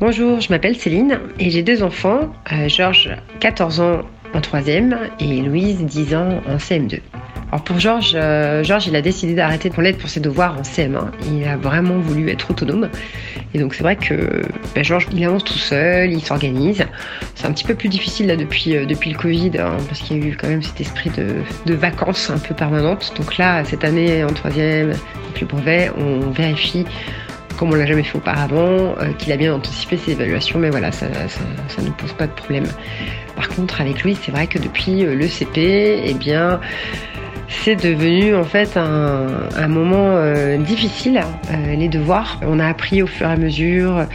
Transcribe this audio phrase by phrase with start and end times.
[0.00, 3.10] Bonjour, je m'appelle Céline et j'ai deux enfants, euh, Georges
[3.40, 4.00] 14 ans
[4.34, 7.00] en troisième et Louise 10 ans en CM2.
[7.52, 10.62] Alors pour Georges, euh, Georges il a décidé d'arrêter de l'aide pour ses devoirs en
[10.62, 11.10] CM1.
[11.32, 12.88] Il a vraiment voulu être autonome.
[13.54, 14.42] Et donc c'est vrai que
[14.74, 16.84] ben, Georges il avance tout seul, il s'organise.
[17.34, 20.18] C'est un petit peu plus difficile là depuis, euh, depuis le Covid hein, parce qu'il
[20.18, 23.12] y a eu quand même cet esprit de, de vacances un peu permanentes.
[23.16, 26.86] Donc là, cette année en troisième, avec le brevet, on vérifie
[27.58, 30.92] comme on l'a jamais fait auparavant, euh, qu'il a bien anticipé ses évaluations, mais voilà,
[30.92, 32.64] ça, ça, ne pose pas de problème.
[33.36, 36.58] Par contre, avec lui, c'est vrai que depuis le CP, eh bien,
[37.50, 41.20] c'est devenu en fait un, moment euh, difficile,
[41.76, 42.40] les devoirs.
[42.42, 44.06] On a appris au fur et à mesure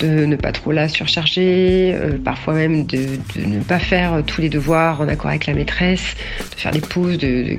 [0.00, 5.00] de ne pas trop la surcharger, parfois même de, ne pas faire tous les devoirs
[5.00, 6.16] en accord avec la maîtresse,
[6.50, 7.56] de faire des pauses de,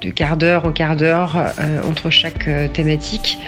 [0.00, 1.36] de quart d'heure en quart d'heure
[1.86, 3.38] entre chaque thématique.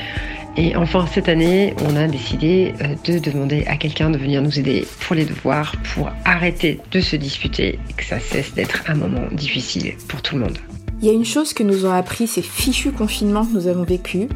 [0.57, 4.59] Et enfin, cette année, on a décidé euh, de demander à quelqu'un de venir nous
[4.59, 8.95] aider pour les devoirs, pour arrêter de se disputer et que ça cesse d'être un
[8.95, 10.59] moment difficile pour tout le monde.
[11.03, 13.83] Il y a une chose que nous ont appris ces fichus confinements que nous avons
[13.83, 14.29] vécu,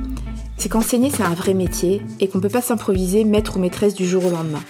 [0.57, 3.95] c'est qu'enseigner c'est un vrai métier et qu'on ne peut pas s'improviser maître ou maîtresse
[3.95, 4.63] du jour au lendemain.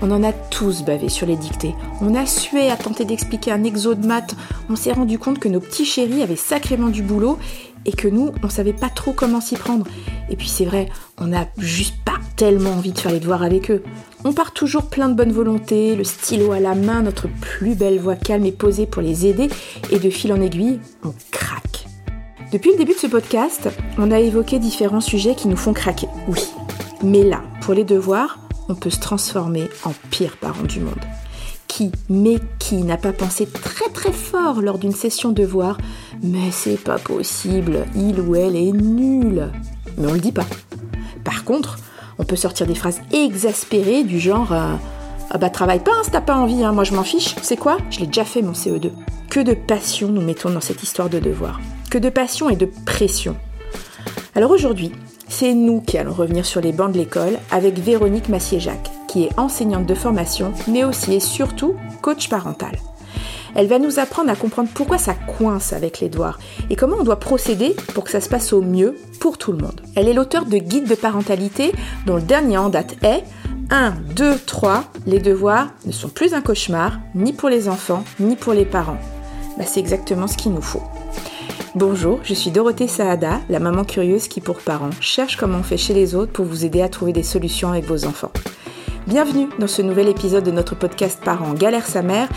[0.00, 1.74] On en a tous bavé sur les dictées.
[2.00, 4.34] On a sué à tenter d'expliquer un exo de maths.
[4.70, 7.38] On s'est rendu compte que nos petits chéris avaient sacrément du boulot
[7.86, 9.86] et que nous, on savait pas trop comment s'y prendre.
[10.28, 13.70] Et puis c'est vrai, on n'a juste pas tellement envie de faire les devoirs avec
[13.70, 13.82] eux.
[14.24, 17.98] On part toujours plein de bonne volonté, le stylo à la main, notre plus belle
[17.98, 19.48] voix calme et posée pour les aider,
[19.90, 21.86] et de fil en aiguille, on craque.
[22.52, 26.08] Depuis le début de ce podcast, on a évoqué différents sujets qui nous font craquer,
[26.28, 26.44] oui.
[27.02, 31.00] Mais là, pour les devoirs, on peut se transformer en pire parent du monde
[31.68, 35.78] qui, mais qui n'a pas pensé très très fort lors d'une session de voir
[36.22, 39.50] Mais c'est pas possible, il ou elle est nul.
[39.98, 40.46] Mais on le dit pas.
[41.24, 41.78] Par contre,
[42.18, 44.74] on peut sortir des phrases exaspérées du genre euh,
[45.30, 47.34] Ah bah travaille pas hein, si t'as pas envie, hein, moi je m'en fiche.
[47.42, 47.78] C'est quoi?
[47.90, 48.90] Je l'ai déjà fait mon CE2.
[49.30, 51.60] Que de passion nous mettons dans cette histoire de devoir.
[51.90, 53.36] Que de passion et de pression.
[54.34, 54.92] Alors aujourd'hui,
[55.28, 58.90] c'est nous qui allons revenir sur les bancs de l'école avec Véronique Massier-Jacques
[59.24, 62.78] est enseignante de formation, mais aussi et surtout coach parental.
[63.54, 66.38] Elle va nous apprendre à comprendre pourquoi ça coince avec les devoirs
[66.68, 69.58] et comment on doit procéder pour que ça se passe au mieux pour tout le
[69.58, 69.80] monde.
[69.94, 71.72] Elle est l'auteur de guides de parentalité
[72.04, 73.24] dont le dernier en date est
[73.70, 78.36] 1, 2, 3, les devoirs ne sont plus un cauchemar, ni pour les enfants, ni
[78.36, 78.98] pour les parents.
[79.56, 80.82] Bah, c'est exactement ce qu'il nous faut.
[81.74, 85.76] Bonjour, je suis Dorothée Saada, la maman curieuse qui pour parents cherche comment on fait
[85.76, 88.32] chez les autres pour vous aider à trouver des solutions avec vos enfants.
[89.06, 92.28] Bienvenue dans ce nouvel épisode de notre podcast Parents galère sa mère.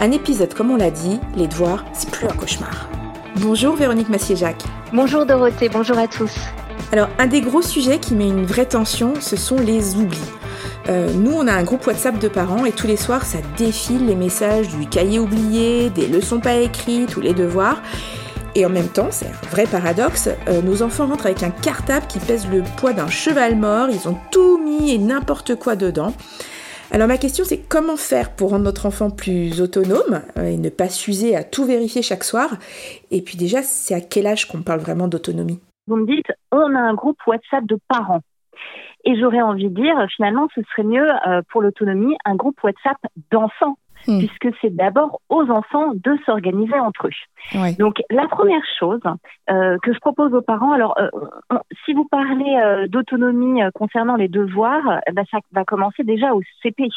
[0.00, 2.88] Un épisode, comme on l'a dit, les devoirs, c'est plus un cauchemar.
[3.36, 4.64] Bonjour Véronique Massier-Jacques.
[4.92, 6.34] Bonjour Dorothée, bonjour à tous.
[6.90, 10.18] Alors, un des gros sujets qui met une vraie tension, ce sont les oublis.
[10.88, 14.06] Euh, nous, on a un groupe WhatsApp de parents et tous les soirs, ça défile
[14.06, 17.80] les messages du cahier oublié, des leçons pas écrites ou les devoirs.
[18.58, 22.06] Et en même temps, c'est un vrai paradoxe, euh, nos enfants rentrent avec un cartable
[22.06, 26.14] qui pèse le poids d'un cheval mort, ils ont tout mis et n'importe quoi dedans.
[26.90, 30.70] Alors ma question c'est comment faire pour rendre notre enfant plus autonome euh, et ne
[30.70, 32.48] pas s'user à tout vérifier chaque soir?
[33.10, 35.60] Et puis déjà, c'est à quel âge qu'on parle vraiment d'autonomie?
[35.86, 38.22] Vous me dites, on a un groupe WhatsApp de parents.
[39.04, 42.96] Et j'aurais envie de dire, finalement, ce serait mieux euh, pour l'autonomie un groupe WhatsApp
[43.30, 44.18] d'enfants Hmm.
[44.18, 47.72] puisque c'est d'abord aux enfants de s'organiser entre eux.
[47.78, 49.00] Donc la première chose
[49.50, 51.10] euh, que je propose aux parents, alors euh,
[51.84, 56.88] si vous parlez euh, d'autonomie concernant les devoirs, bah, ça va commencer déjà au CP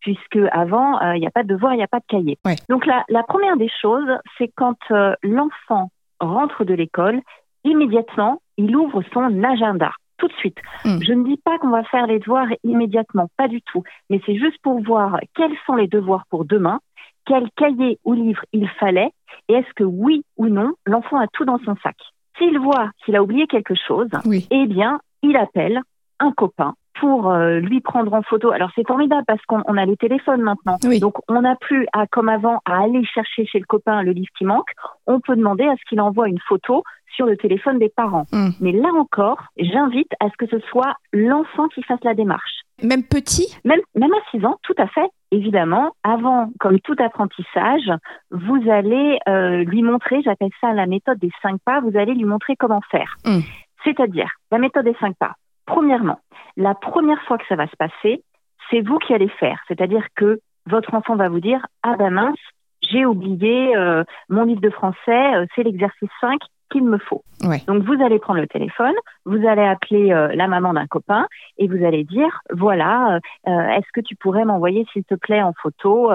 [0.00, 2.38] puisque avant il n'y a pas de devoir, il n'y a pas de cahier.
[2.68, 4.78] Donc la, la première des choses, c'est quand
[5.22, 5.90] l'enfant
[6.20, 7.20] rentre de l'école,
[7.64, 10.58] immédiatement, il ouvre son agenda tout de suite.
[10.84, 11.00] Hmm.
[11.02, 14.36] Je ne dis pas qu'on va faire les devoirs immédiatement, pas du tout, mais c'est
[14.36, 16.78] juste pour voir quels sont les devoirs pour demain,
[17.26, 19.10] quel cahier ou livre il fallait,
[19.48, 21.96] et est-ce que oui ou non, l'enfant a tout dans son sac.
[22.38, 24.08] S'il voit qu'il a oublié quelque chose,
[24.50, 25.80] eh bien, il appelle
[26.20, 28.52] un copain pour euh, lui prendre en photo.
[28.52, 30.76] Alors c'est formidable parce qu'on a les téléphones maintenant.
[31.00, 34.30] Donc on n'a plus à, comme avant, à aller chercher chez le copain le livre
[34.38, 34.70] qui manque.
[35.06, 36.84] On peut demander à ce qu'il envoie une photo
[37.16, 38.26] sur le téléphone des parents.
[38.32, 38.50] Hmm.
[38.60, 42.60] Mais là encore, j'invite à ce que ce soit l'enfant qui fasse la démarche.
[42.82, 43.58] Même petit?
[43.64, 45.08] Même, même à 6 ans, tout à fait.
[45.32, 47.90] Évidemment, avant, comme tout apprentissage,
[48.30, 52.24] vous allez euh, lui montrer, j'appelle ça la méthode des 5 pas, vous allez lui
[52.24, 53.16] montrer comment faire.
[53.24, 53.40] Hmm.
[53.84, 55.34] C'est-à-dire, la méthode des 5 pas.
[55.70, 56.18] Premièrement,
[56.56, 58.24] la première fois que ça va se passer,
[58.70, 59.60] c'est vous qui allez faire.
[59.68, 62.38] C'est-à-dire que votre enfant va vous dire, ah ben mince,
[62.82, 66.40] j'ai oublié euh, mon livre de français, euh, c'est l'exercice 5,
[66.72, 67.22] qu'il me faut.
[67.66, 68.94] Donc vous allez prendre le téléphone,
[69.24, 71.26] vous allez appeler euh, la maman d'un copain
[71.56, 76.12] et vous allez dire voilà, est-ce que tu pourrais m'envoyer s'il te plaît en photo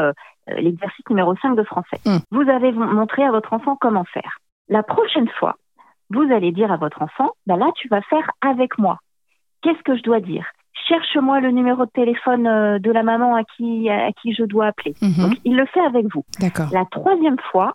[0.48, 2.00] l'exercice numéro 5 de français.
[2.06, 2.19] Hmm.
[2.31, 4.38] Vous avez montré à votre enfant comment faire.
[4.69, 5.56] La prochaine fois,
[6.10, 9.00] vous allez dire à votre enfant bah là tu vas faire avec moi.
[9.66, 10.46] Qu'est-ce que je dois dire?
[10.88, 12.44] Cherche-moi le numéro de téléphone
[12.78, 14.94] de la maman à qui, à qui je dois appeler.
[15.02, 15.30] Mhm.
[15.30, 16.24] Donc, il le fait avec vous.
[16.72, 17.74] La troisième fois,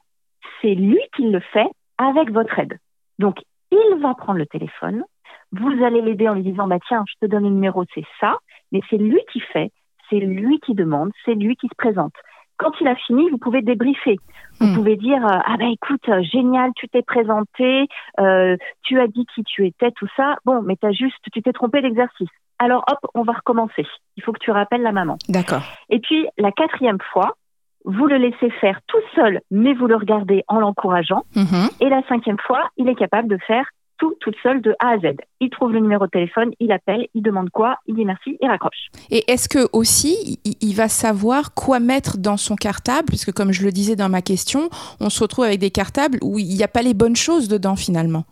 [0.63, 1.67] c'est lui qui le fait
[1.99, 2.79] avec votre aide.
[3.19, 3.39] Donc,
[3.73, 5.03] il va prendre le téléphone,
[5.51, 8.37] vous allez l'aider en lui disant, bah tiens, je te donne le numéro, c'est ça,
[8.71, 9.73] mais c'est lui qui fait,
[10.09, 12.15] c'est lui qui demande, c'est lui qui se présente.
[12.61, 14.19] Quand il a fini, vous pouvez débriefer.
[14.61, 14.75] Vous hmm.
[14.75, 17.89] pouvez dire euh, ah ben écoute euh, génial, tu t'es présenté,
[18.21, 20.37] euh, tu as dit qui tu étais, tout ça.
[20.45, 22.29] Bon, mais t'as juste, tu t'es trompé d'exercice.
[22.59, 23.87] Alors hop, on va recommencer.
[24.19, 25.17] Il faut que tu rappelles la maman.
[25.31, 25.63] D'accord.
[25.89, 27.35] Et puis la quatrième fois,
[27.87, 31.23] vous le laissez faire tout seul, mais vous le regardez en l'encourageant.
[31.35, 31.71] Mhm.
[31.81, 33.65] Et la cinquième fois, il est capable de faire
[34.01, 35.17] tout toute seule de A à Z.
[35.41, 38.49] Il trouve le numéro de téléphone, il appelle, il demande quoi, il dit merci et
[38.49, 38.91] raccroche.
[39.11, 43.07] Et est-ce que aussi il va savoir quoi mettre dans son cartable?
[43.09, 44.69] Puisque comme je le disais dans ma question,
[45.01, 47.77] on se retrouve avec des cartables où il n'y a pas les bonnes choses dedans
[47.77, 48.25] finalement.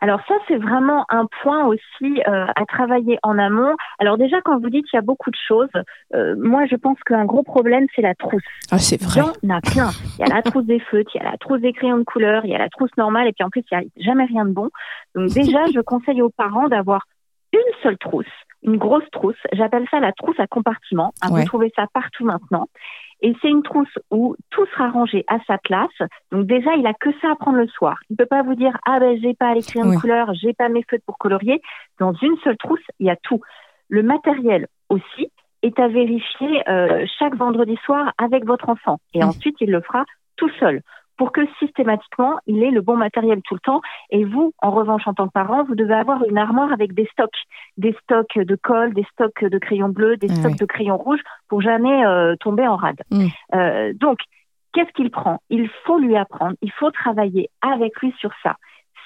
[0.00, 3.74] Alors ça, c'est vraiment un point aussi euh, à travailler en amont.
[3.98, 5.68] Alors déjà, quand vous dites qu'il y a beaucoup de choses,
[6.14, 8.42] euh, moi je pense qu'un gros problème, c'est la trousse.
[8.70, 9.20] Ah, c'est vrai.
[9.42, 9.90] Il y en a plein.
[10.18, 12.04] Il y a la trousse des feutres, il y a la trousse des crayons de
[12.04, 14.24] couleur, il y a la trousse normale, et puis en plus, il n'y a jamais
[14.24, 14.70] rien de bon.
[15.14, 17.04] Donc déjà, je conseille aux parents d'avoir
[17.52, 18.26] une seule trousse,
[18.62, 19.36] une grosse trousse.
[19.52, 21.12] J'appelle ça la trousse à compartiment.
[21.28, 22.66] Vous trouvez ça partout maintenant.
[23.22, 25.88] Et c'est une trousse où tout sera rangé à sa place.
[26.32, 27.98] Donc déjà, il a que ça à prendre le soir.
[28.08, 30.68] Il peut pas vous dire ah ben j'ai pas les crayons de couleur, j'ai pas
[30.68, 31.60] mes feutres pour colorier.
[31.98, 33.40] Dans une seule trousse, il y a tout.
[33.88, 35.30] Le matériel aussi
[35.62, 38.98] est à vérifier euh, chaque vendredi soir avec votre enfant.
[39.12, 40.04] Et ensuite, il le fera
[40.36, 40.80] tout seul
[41.20, 43.82] pour que systématiquement, il ait le bon matériel tout le temps.
[44.08, 47.06] Et vous, en revanche, en tant que parent, vous devez avoir une armoire avec des
[47.12, 47.42] stocks,
[47.76, 51.60] des stocks de colle, des stocks de crayons bleus, des stocks de crayons rouges, pour
[51.60, 53.02] jamais euh, tomber en rade.
[53.10, 53.26] Mm.
[53.54, 54.20] Euh, donc,
[54.72, 55.42] qu'est-ce qu'il prend?
[55.50, 58.56] Il faut lui apprendre, il faut travailler avec lui sur ça.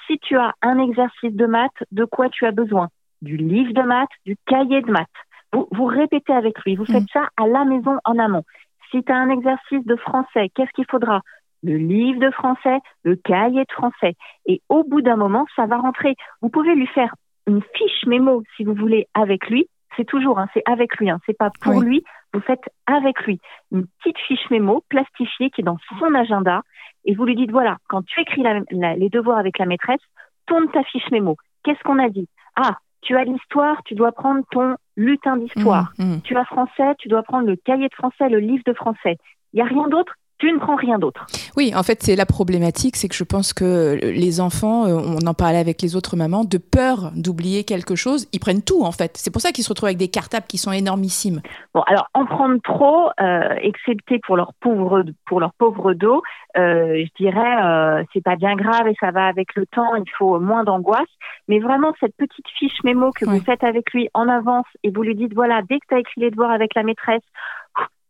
[0.07, 2.87] Si tu as un exercice de maths, de quoi tu as besoin?
[3.21, 5.19] Du livre de maths, du cahier de maths.
[5.51, 7.11] Vous, vous répétez avec lui, vous faites mm.
[7.11, 8.45] ça à la maison en amont.
[8.91, 11.19] Si tu as un exercice de français, qu'est-ce qu'il faudra?
[11.65, 14.15] Le livre de français, le cahier de français.
[14.45, 16.15] Et au bout d'un moment, ça va rentrer.
[16.41, 17.13] Vous pouvez lui faire
[17.47, 19.67] une fiche mémo, si vous voulez, avec lui.
[19.97, 22.03] C'est toujours, hein, c'est avec lui, hein, c'est pas pour lui.
[22.33, 23.39] Vous faites avec lui
[23.71, 26.61] une petite fiche mémo plastifiée qui est dans son agenda,
[27.05, 30.01] et vous lui dites voilà, quand tu écris les devoirs avec la maîtresse,
[30.47, 31.37] tourne ta fiche mémo.
[31.63, 32.27] Qu'est-ce qu'on a dit?
[32.57, 35.93] Ah, tu as l'histoire, tu dois prendre ton lutin d'histoire.
[35.97, 36.21] Mmh, mmh.
[36.23, 39.17] Tu as français, tu dois prendre le cahier de français, le livre de français.
[39.53, 41.25] Il y a rien d'autre tu ne prends rien d'autre.
[41.55, 45.25] Oui, en fait, c'est la problématique, c'est que je pense que les enfants, euh, on
[45.25, 48.91] en parlait avec les autres mamans, de peur d'oublier quelque chose, ils prennent tout en
[48.91, 49.13] fait.
[49.15, 51.41] C'est pour ça qu'ils se retrouvent avec des cartables qui sont énormissimes.
[51.73, 56.21] Bon, alors en prendre trop, euh, excepté pour leur pauvre pour leur pauvre dos,
[56.57, 59.95] euh, je dirais euh, c'est pas bien grave et ça va avec le temps.
[59.95, 61.07] Il faut moins d'angoisse,
[61.47, 65.03] mais vraiment cette petite fiche mémo que vous faites avec lui en avance et vous
[65.03, 67.23] lui dites voilà dès que tu as écrit les devoirs avec la maîtresse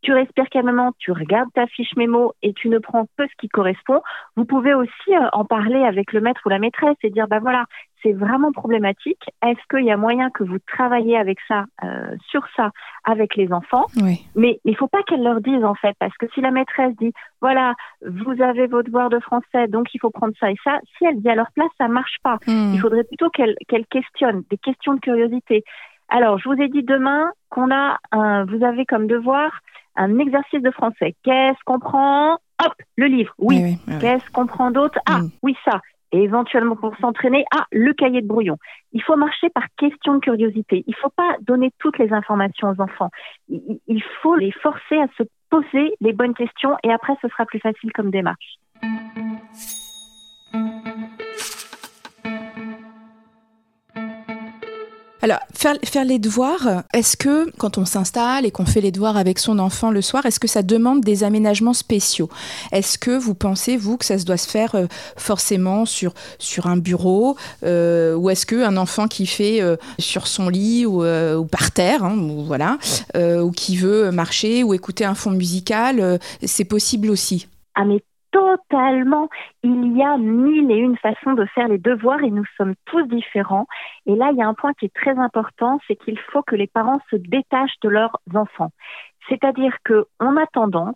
[0.06, 3.48] tu respires calmement, tu regardes ta fiche mémo et tu ne prends que ce qui
[3.48, 4.02] correspond.
[4.36, 7.40] Vous pouvez aussi euh, en parler avec le maître ou la maîtresse et dire, bah
[7.40, 7.64] voilà,
[8.04, 9.20] c'est vraiment problématique.
[9.44, 12.70] Est-ce qu'il y a moyen que vous travaillez avec ça, euh, sur ça,
[13.02, 13.86] avec les enfants?
[14.36, 17.12] Mais il faut pas qu'elle leur dise en fait, parce que si la maîtresse dit,
[17.40, 17.74] voilà,
[18.06, 21.20] vous avez vos devoirs de français, donc il faut prendre ça et ça, si elle
[21.20, 22.38] dit à leur place, ça marche pas.
[22.46, 22.74] Hmm.
[22.74, 25.64] Il faudrait plutôt qu'elle qu'elle questionne, des questions de curiosité.
[26.08, 29.50] Alors, je vous ai dit demain qu'on a un, vous avez comme devoir
[29.96, 31.14] un exercice de français.
[31.22, 32.34] Qu'est-ce qu'on prend?
[32.64, 33.76] Hop, le livre, oui.
[34.00, 34.98] Qu'est-ce qu'on prend d'autre?
[35.06, 35.30] Ah, mm.
[35.42, 35.80] oui, ça.
[36.12, 38.56] Et éventuellement pour s'entraîner, ah, le cahier de brouillon.
[38.92, 40.84] Il faut marcher par question de curiosité.
[40.86, 43.10] Il ne faut pas donner toutes les informations aux enfants.
[43.48, 47.60] Il faut les forcer à se poser les bonnes questions et après ce sera plus
[47.60, 48.58] facile comme démarche.
[55.26, 59.16] Alors, faire, faire les devoirs, est-ce que quand on s'installe et qu'on fait les devoirs
[59.16, 62.30] avec son enfant le soir, est-ce que ça demande des aménagements spéciaux?
[62.70, 66.68] Est-ce que vous pensez, vous, que ça se doit se faire euh, forcément sur, sur
[66.68, 71.00] un bureau euh, Ou est-ce qu'un enfant qui fait euh, sur son lit ou,
[71.46, 72.78] par terre, hein, ou, voilà,
[73.16, 77.48] ou qui veut marcher ou écouter un fond musical, c'est possible aussi?
[77.74, 77.84] Ah,
[78.30, 79.28] totalement.
[79.62, 83.02] Il y a mille et une façons de faire les devoirs et nous sommes tous
[83.08, 83.66] différents.
[84.06, 86.56] Et là, il y a un point qui est très important, c'est qu'il faut que
[86.56, 88.70] les parents se détachent de leurs enfants.
[89.28, 90.94] C'est-à-dire qu'on a tendance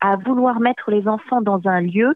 [0.00, 2.14] à vouloir mettre les enfants dans un lieu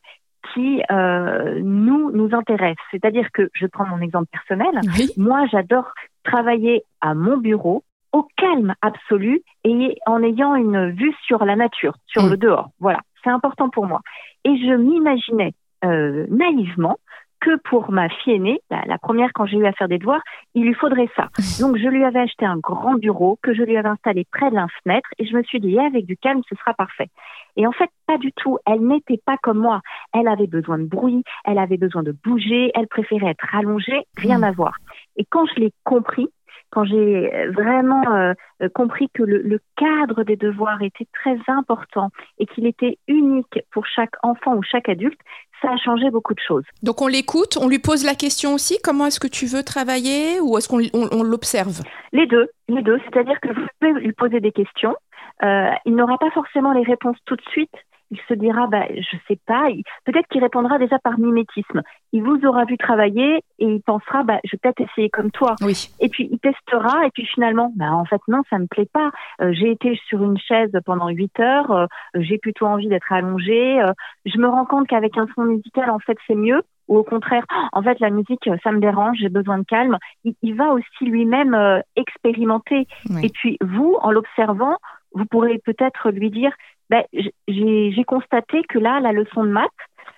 [0.55, 2.77] qui euh, nous nous intéresse.
[2.91, 4.81] C'est-à-dire que je prends mon exemple personnel.
[5.17, 5.93] Moi, j'adore
[6.25, 11.95] travailler à mon bureau au calme absolu et en ayant une vue sur la nature,
[12.07, 12.31] sur mm.
[12.31, 12.71] le dehors.
[12.79, 14.01] Voilà, c'est important pour moi.
[14.45, 15.53] Et je m'imaginais
[15.85, 16.97] euh, naïvement
[17.43, 20.23] que pour ma fille aînée, la, première quand j'ai eu à faire des devoirs,
[20.55, 21.29] il lui faudrait ça.
[21.61, 24.55] Donc je lui avais acheté un grand bureau que je lui avais installé près de
[24.55, 27.09] la fenêtre et je me suis dit, avec du calme, ce sera parfait.
[27.57, 28.59] Et en fait, pas du tout.
[28.65, 29.81] Elle n'était pas comme moi.
[30.15, 34.39] Elle avait besoin de bruit, elle avait besoin de bouger, elle préférait être allongée, rien
[34.39, 34.45] mm.
[34.45, 34.77] à voir.
[35.17, 36.29] Et quand je l'ai compris,
[36.73, 38.33] quand j'ai vraiment euh,
[38.75, 43.87] compris que le, le, cadre des devoirs était très important et qu'il était unique pour
[43.87, 45.21] chaque enfant ou chaque adulte,
[45.61, 46.65] ça a changé beaucoup de choses.
[46.83, 50.41] Donc on l'écoute, on lui pose la question aussi, comment est-ce que tu veux travailler
[50.41, 51.83] ou est-ce qu'on on, l'observe?
[52.13, 52.99] Les deux, les deux.
[53.05, 54.97] C'est-à-dire que vous pouvez lui poser des questions.
[55.45, 57.75] Euh, il n'aura pas forcément les réponses tout de suite,
[58.13, 59.69] il se dira, bah, je sais pas,
[60.05, 61.81] peut-être qu'il répondra déjà par mimétisme.
[62.13, 65.57] Il vous aura vu travailler et il pensera, bah, je vais peut-être essayer comme toi.
[65.63, 65.89] Oui.
[65.99, 69.11] Et puis il testera et puis finalement, bah, en fait non, ça me plaît pas.
[69.41, 73.81] Euh, j'ai été sur une chaise pendant huit heures, euh, j'ai plutôt envie d'être allongée.
[73.81, 73.93] Euh,
[74.27, 76.63] je me rends compte qu'avec un son musical, en fait, c'est mieux.
[76.89, 79.97] Ou au contraire, en fait, la musique, ça me dérange, j'ai besoin de calme.
[80.25, 81.57] Il, va aussi lui-même
[81.97, 82.87] expérimenter.
[83.23, 84.77] Et puis vous, en l'observant,
[85.15, 86.53] vous pourrez peut-être lui dire,
[86.91, 87.03] ben,
[87.49, 89.71] j'ai constaté que là, la leçon de maths,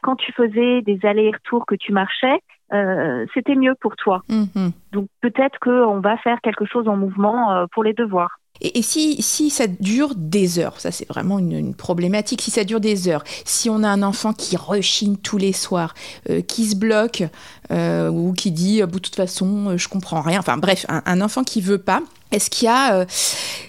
[0.03, 2.41] quand tu faisais des allers-retours, que tu marchais,
[2.73, 4.23] euh, c'était mieux pour toi.
[4.29, 4.73] Mhm.
[4.93, 8.41] Donc peut-être qu'on va faire quelque chose en mouvement euh, pour les devoirs.
[8.61, 12.79] Et, si, si ça dure des heures, ça c'est vraiment une, problématique, si ça dure
[12.79, 15.93] des heures, si on a un enfant qui rechigne tous les soirs,
[16.31, 17.25] euh, qui se bloque
[17.71, 21.61] ou qui dit de toute façon je comprends rien, enfin bref, un, un enfant qui
[21.61, 22.01] veut pas,
[22.33, 23.05] est-ce qu'il y a euh,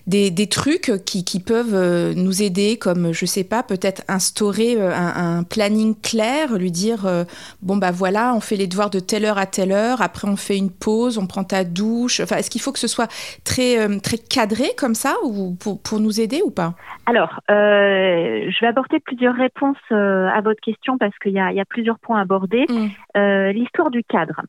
[0.08, 5.44] des, trucs qui, peuvent euh, nous aider, comme, je sais pas, peut-être instaurer euh, un,
[5.44, 7.08] planning clair, lui dire,
[7.62, 10.36] bon, bah voilà, on fait les devoirs de telle heure à telle heure, après on
[10.36, 12.20] fait une pause, on prend ta douche.
[12.20, 13.10] Enfin, est-ce qu'il faut que ce soit
[13.44, 16.74] très, très cadré comme ça, ou pour, nous aider ou pas?
[17.06, 22.20] Alors, je vais apporter plusieurs réponses à votre question parce qu'il y, a, plusieurs points
[22.20, 22.66] à aborder.
[22.70, 23.50] Mmh.
[23.52, 24.42] L'histoire du cadre.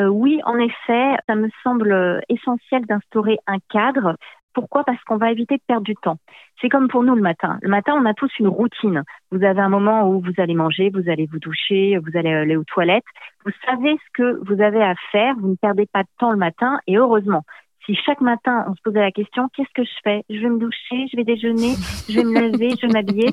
[0.00, 4.16] Euh, oui, en effet, ça me semble essentiel d'instaurer un cadre.
[4.52, 4.84] Pourquoi?
[4.84, 6.16] Parce qu'on va éviter de perdre du temps.
[6.60, 7.58] C'est comme pour nous le matin.
[7.60, 9.02] Le matin, on a tous une routine.
[9.32, 12.56] Vous avez un moment où vous allez manger, vous allez vous doucher, vous allez aller
[12.56, 13.04] aux toilettes.
[13.44, 15.34] Vous savez ce que vous avez à faire.
[15.40, 17.42] Vous ne perdez pas de temps le matin et heureusement.
[17.84, 20.24] Si chaque matin on se posait la question qu'est-ce que je fais?
[20.30, 21.74] Je vais me doucher, je vais déjeuner,
[22.08, 23.30] je vais me laver, je vais m'habiller.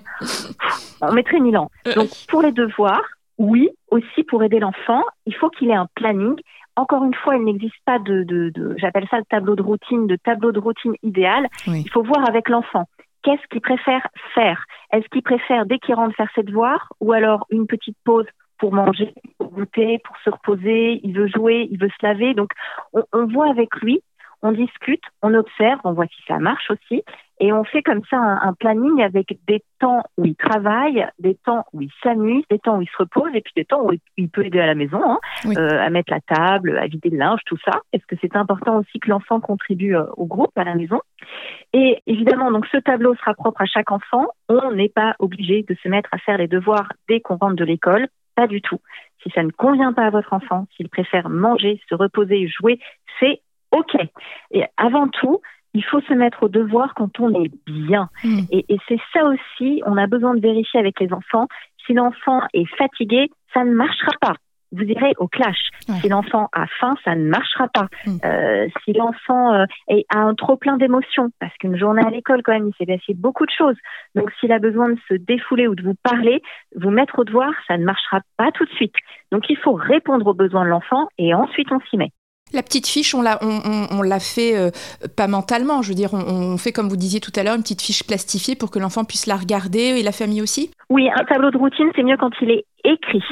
[1.01, 1.70] On mettrait mille ans.
[1.96, 3.06] Donc pour les devoirs,
[3.41, 6.36] oui, aussi pour aider l'enfant, il faut qu'il ait un planning.
[6.75, 10.05] Encore une fois, il n'existe pas de, de, de j'appelle ça le tableau de routine,
[10.05, 11.48] de tableau de routine idéal.
[11.65, 12.86] Il faut voir avec l'enfant.
[13.24, 14.65] Qu'est-ce qu'il préfère faire?
[14.93, 18.27] Est-ce qu'il préfère dès qu'il rentre faire ses devoirs ou alors une petite pause
[18.60, 22.33] pour manger, pour goûter, pour se reposer, il veut jouer, il veut se laver?
[22.36, 22.50] Donc,
[22.93, 24.01] on, on voit avec lui
[24.41, 27.03] on discute, on observe, on voit si ça marche aussi,
[27.39, 31.65] et on fait comme ça un, planning avec des temps où il travaille, des temps
[31.74, 34.29] où il s'amuse, des temps où il se repose, et puis des temps où il
[34.29, 37.39] peut aider à la maison, hein, euh, à mettre la table, à vider le linge,
[37.48, 37.81] tout ça.
[37.93, 41.00] Est-ce que c'est important aussi que l'enfant contribue euh, au groupe, à la maison
[41.74, 44.27] Et évidemment, donc ce tableau sera propre à chaque enfant.
[44.48, 47.65] On n'est pas obligé de se mettre à faire les devoirs dès qu'on rentre de
[47.65, 48.79] l'école, pas du tout.
[49.24, 52.79] Si ça ne convient pas à votre enfant, s'il préfère manger, se reposer, jouer,
[53.19, 53.41] c'est
[53.72, 53.96] OK.
[54.51, 55.42] Et avant tout,
[55.74, 58.10] il faut se mettre au devoir quand on est bien.
[58.24, 58.42] Mm.
[58.51, 61.48] Et, et c'est ça aussi, on a besoin de vérifier avec les enfants.
[61.86, 64.34] Si l'enfant est fatigué, ça ne marchera pas.
[64.74, 65.70] Vous irez au clash.
[66.00, 67.88] Si l'enfant a faim, ça ne marchera pas.
[68.06, 68.18] Mm.
[68.24, 69.66] Euh, si l'enfant euh,
[70.10, 73.13] a un trop plein d'émotions, parce qu'une journée à l'école quand même, il s'est passé
[73.13, 73.75] beaucoup de choses.
[74.16, 76.42] Donc s'il a besoin de se défouler ou de vous parler,
[76.78, 78.96] vous mettre au devoir, ça ne marchera pas tout de suite.
[79.34, 82.12] Donc il faut répondre aux besoins de l'enfant et ensuite on s'y met.
[82.53, 84.72] La petite fiche, on l'a, on, l'a fait euh,
[85.15, 87.81] pas mentalement, je veux dire, on, fait comme vous disiez tout à l'heure, une petite
[87.81, 90.72] fiche plastifiée pour que l'enfant puisse la regarder et la famille aussi?
[90.89, 93.24] Oui, un tableau de routine, c'est mieux quand il est écrit.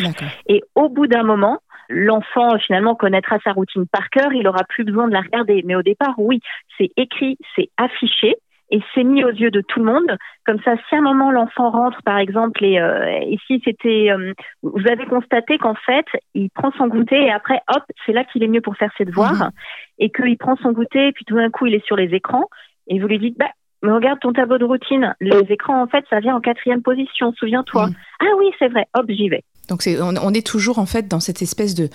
[0.47, 1.59] Et au bout d'un moment,
[1.89, 5.63] l'enfant finalement connaîtra sa routine par cœur, il aura plus besoin de la regarder.
[5.65, 6.39] Mais au départ, oui,
[6.77, 8.35] c'est écrit, c'est affiché
[8.71, 10.17] et c'est mis aux yeux de tout le monde.
[10.45, 14.33] Comme ça, si à un moment l'enfant rentre, par exemple, et euh, ici c'était, euh,
[14.61, 18.43] vous avez constaté qu'en fait, il prend son goûter et après, hop, c'est là qu'il
[18.43, 19.51] est mieux pour faire ses devoirs, mhm.
[19.99, 22.45] et qu'il prend son goûter et puis tout d'un coup il est sur les écrans
[22.87, 23.49] et vous lui dites, bah,
[23.81, 27.33] mais regarde ton tableau de routine, les écrans en fait, ça vient en quatrième position,
[27.33, 27.87] souviens-toi.
[27.87, 27.93] Mhm.
[28.21, 29.43] Ah oui, c'est vrai, hop, j'y vais.
[29.69, 31.89] Donc c'est, on, est toujours en fait dans cette espèce de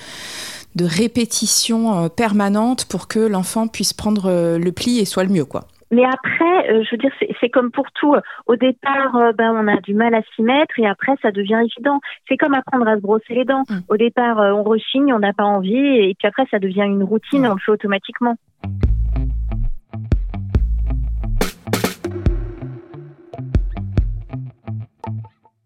[0.76, 5.44] de répétition euh, permanente pour que l'enfant puisse prendre le pli et soit le mieux
[5.44, 5.66] quoi.
[5.90, 8.14] Mais après, euh, je veux dire, c'est comme pour tout.
[8.46, 11.60] Au départ, euh, ben, on a du mal à s'y mettre et après, ça devient
[11.64, 12.00] évident.
[12.28, 13.62] C'est comme apprendre à se brosser les dents.
[13.68, 13.78] Mm.
[13.88, 17.02] Au départ, euh, on rechigne, on n'a pas envie et puis après, ça devient une
[17.02, 18.36] routine, on le fait automatiquement.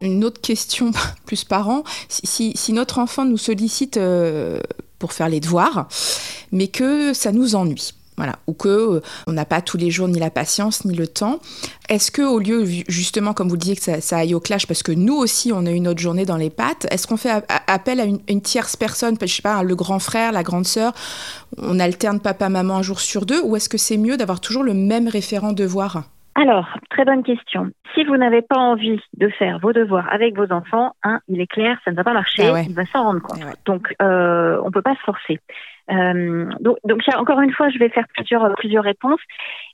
[0.00, 0.90] Une autre question,
[1.26, 3.98] plus parent, si, si notre enfant nous sollicite
[4.98, 5.88] pour faire les devoirs,
[6.52, 7.92] mais que ça nous ennuie.
[8.18, 11.06] Voilà, ou que euh, on n'a pas tous les jours ni la patience ni le
[11.06, 11.38] temps.
[11.88, 14.82] Est-ce que au lieu justement, comme vous le disiez, que ça, aille au clash, parce
[14.82, 17.30] que nous aussi on a une autre journée dans les pattes, est-ce qu'on fait
[17.68, 20.92] appel à une, tierce personne, je sais pas, le grand frère, la grande sœur,
[21.58, 24.64] on alterne papa maman un jour sur deux, ou est-ce que c'est mieux d'avoir toujours
[24.64, 26.02] le même référent devoir?
[26.40, 27.72] Alors, très bonne question.
[27.94, 31.48] Si vous n'avez pas envie de faire vos devoirs avec vos enfants, hein, il est
[31.48, 33.40] clair, ça ne va pas marcher, ah il va s'en rendre compte.
[33.66, 35.40] Donc, euh, on ne peut pas se forcer.
[35.90, 39.20] Euh, donc, donc, encore une fois, je vais faire plusieurs, plusieurs réponses.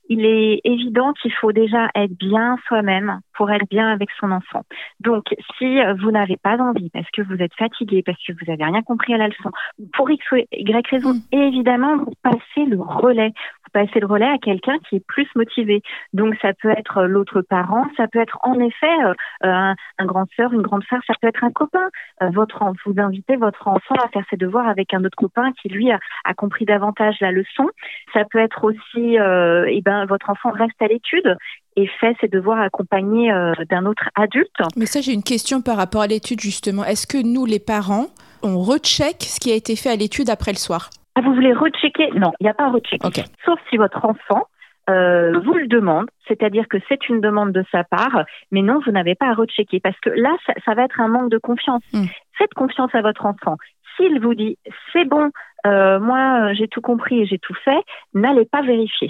[0.08, 4.62] Il est évident qu'il faut déjà être bien soi-même pour être bien avec son enfant.
[5.00, 5.24] Donc,
[5.58, 8.82] si vous n'avez pas envie, parce que vous êtes fatigué, parce que vous n'avez rien
[8.82, 9.50] compris à la leçon,
[9.92, 11.20] pour X ou Y raison, mm.
[11.32, 13.32] évidemment, vous passez le relais
[13.74, 15.82] passer le relais à quelqu'un qui est plus motivé.
[16.14, 19.12] Donc ça peut être l'autre parent, ça peut être en effet euh,
[19.42, 21.88] un, grand sœur, une grande sœur, ça peut être un copain.
[22.22, 25.68] Euh, votre vous invitez votre enfant à faire ses devoirs avec un autre copain qui
[25.68, 25.98] lui a,
[26.34, 27.68] compris davantage la leçon.
[28.12, 31.36] Ça peut être aussi, euh, eh ben votre enfant reste à l'étude
[31.76, 33.32] et fait ses devoirs accompagnés
[33.68, 34.62] d'un autre adulte.
[34.76, 36.84] Mais ça, j'ai une question par rapport à l'étude justement.
[36.84, 38.06] Est-ce que nous, les parents,
[38.44, 40.90] on recheck ce qui a été fait à l'étude après le soir?
[41.14, 42.10] Ah, vous voulez rechecker?
[42.12, 43.22] Non, il n'y a pas à rechecker.
[43.44, 44.48] Sauf si votre enfant
[44.90, 48.92] euh, vous le demande, c'est-à-dire que c'est une demande de sa part, mais non, vous
[48.92, 51.82] n'avez pas à rechecker parce que là, ça, va être un manque de confiance.
[51.92, 52.04] Hmm.
[52.36, 53.56] Faites confiance à votre enfant.
[53.96, 54.58] S'il vous dit
[54.92, 55.30] c'est bon,
[55.66, 59.08] euh, moi j'ai tout compris et j'ai tout fait, n'allez pas vérifier.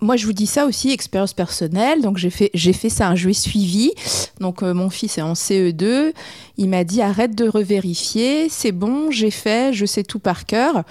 [0.00, 2.00] Moi, je vous dis ça aussi, expérience personnelle.
[2.00, 3.92] Donc, j'ai fait, j'ai fait ça, je lui suivi.
[4.40, 6.12] Donc, euh, mon fils est en CE2.
[6.56, 10.84] Il m'a dit arrête de revérifier, c'est bon, j'ai fait, je sais tout par cœur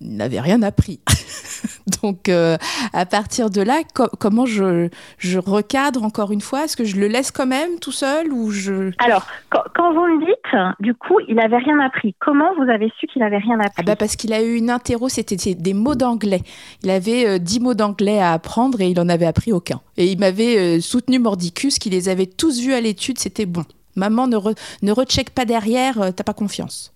[0.00, 1.00] n'avait rien appris.
[2.02, 2.56] Donc, euh,
[2.92, 3.80] à partir de là,
[4.18, 6.64] comment je, je, recadre encore une fois?
[6.64, 8.90] Est-ce que je le laisse quand même tout seul ou je...
[8.98, 13.06] Alors, quand, vous me dites, du coup, il n'avait rien appris, comment vous avez su
[13.06, 13.74] qu'il n'avait rien appris?
[13.78, 16.42] Ah bah Parce qu'il a eu une interro, c'était des mots d'anglais.
[16.82, 19.80] Il avait euh, dix mots d'anglais à apprendre et il n'en avait appris aucun.
[19.96, 23.64] Et il m'avait euh, soutenu mordicus qu'il les avait tous vus à l'étude, c'était bon.
[23.96, 24.38] Maman, ne,
[24.82, 26.93] ne recheck pas derrière, t'as pas confiance.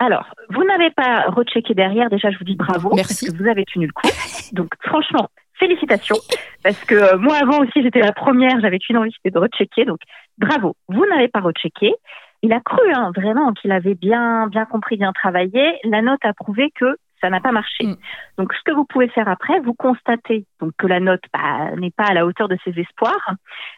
[0.00, 2.08] Alors, vous n'avez pas rechecké derrière.
[2.08, 2.90] Déjà, je vous dis bravo.
[2.94, 3.26] Merci.
[3.26, 4.08] Parce que vous avez tenu le coup.
[4.52, 6.16] Donc, franchement, félicitations.
[6.64, 8.58] Parce que euh, moi, avant aussi, j'étais la première.
[8.60, 9.84] J'avais une envie, c'était de rechecker.
[9.84, 10.00] Donc,
[10.38, 10.74] bravo.
[10.88, 11.94] Vous n'avez pas rechecké.
[12.42, 15.78] Il a cru, hein, vraiment, qu'il avait bien, bien compris, bien travaillé.
[15.84, 17.86] La note a prouvé que ça n'a pas marché.
[17.86, 17.96] Mm.
[18.38, 21.90] Donc, ce que vous pouvez faire après, vous constatez donc que la note bah, n'est
[21.90, 23.34] pas à la hauteur de ses espoirs.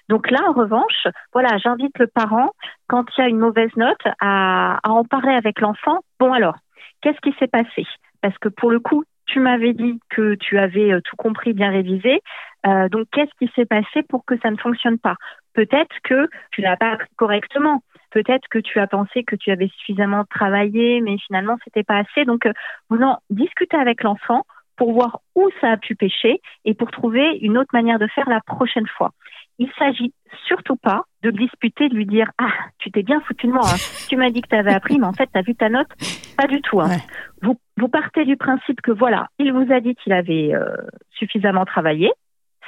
[0.09, 2.51] Donc là, en revanche, voilà, j'invite le parent,
[2.89, 6.01] quand il y a une mauvaise note, à, à en parler avec l'enfant.
[6.19, 6.57] Bon alors,
[7.01, 7.87] qu'est-ce qui s'est passé?
[8.21, 11.71] Parce que pour le coup, tu m'avais dit que tu avais euh, tout compris, bien
[11.71, 12.21] révisé.
[12.67, 15.17] Euh, donc, qu'est-ce qui s'est passé pour que ça ne fonctionne pas?
[15.55, 17.83] Peut-être que tu n'as pas appris correctement.
[18.13, 22.25] Peut-être que tu as pensé que tu avais suffisamment travaillé, mais finalement, c'était pas assez.
[22.25, 22.53] Donc, euh,
[22.91, 24.45] vous en discutez avec l'enfant
[24.77, 28.29] pour voir où ça a pu pêcher et pour trouver une autre manière de faire
[28.29, 29.13] la prochaine fois.
[29.59, 30.13] Il s'agit
[30.47, 33.63] surtout pas de disputer, de lui dire Ah, tu t'es bien foutu de moi.
[33.65, 33.77] Hein.
[34.09, 35.89] Tu m'as dit que tu avais appris, mais en fait, tu as vu ta note?
[36.37, 36.81] Pas du tout.
[36.81, 36.97] Hein.
[37.43, 40.75] Vous, vous partez du principe que voilà, il vous a dit qu'il avait euh,
[41.13, 42.11] suffisamment travaillé.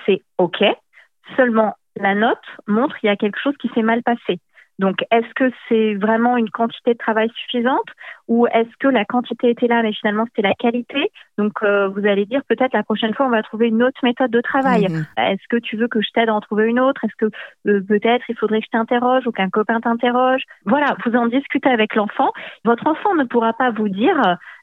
[0.07, 0.63] C'est OK.
[1.37, 4.39] Seulement, la note montre qu'il y a quelque chose qui s'est mal passé.
[4.79, 7.87] Donc, est-ce que c'est vraiment une quantité de travail suffisante
[8.27, 11.11] ou est-ce que la quantité était là, mais finalement c'était la qualité?
[11.39, 14.31] Donc, euh, vous allez dire peut-être la prochaine fois on va trouver une autre méthode
[14.31, 14.89] de travail.
[14.89, 15.07] Mhm.
[15.17, 17.05] Est-ce que tu veux que je t'aide à en trouver une autre?
[17.05, 17.31] Est-ce que
[17.69, 20.43] euh, peut-être il faudrait que je t'interroge ou qu'un copain t'interroge?
[20.65, 22.33] Voilà, vous en discutez avec l'enfant.
[22.65, 24.19] Votre enfant ne pourra pas vous dire